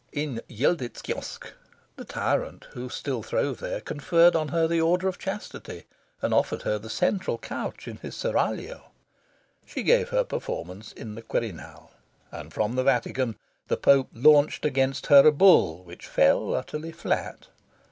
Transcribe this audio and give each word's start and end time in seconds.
In 0.11 0.41
Yildiz 0.49 1.03
Kiosk, 1.03 1.53
the 1.95 2.03
tyrant 2.03 2.65
who 2.71 2.89
still 2.89 3.21
throve 3.21 3.59
there 3.59 3.79
conferred 3.79 4.35
on 4.35 4.47
her 4.47 4.67
the 4.67 4.81
Order 4.81 5.07
of 5.07 5.19
Chastity, 5.19 5.83
and 6.23 6.33
offered 6.33 6.63
her 6.63 6.79
the 6.79 6.89
central 6.89 7.37
couch 7.37 7.87
in 7.87 7.97
his 7.97 8.15
seraglio. 8.15 8.85
She 9.63 9.83
gave 9.83 10.09
her 10.09 10.23
performance 10.23 10.91
in 10.91 11.13
the 11.13 11.21
Quirinal, 11.21 11.91
and, 12.31 12.51
from 12.51 12.73
the 12.73 12.83
Vatican, 12.83 13.37
the 13.67 13.77
Pope 13.77 14.09
launched 14.11 14.65
against 14.65 15.05
her 15.05 15.23
a 15.27 15.31
Bull 15.31 15.83
which 15.83 16.07
fell 16.07 16.55
utterly 16.55 16.91
flat. 16.91 17.49